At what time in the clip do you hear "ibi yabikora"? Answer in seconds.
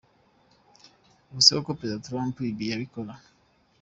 2.49-3.13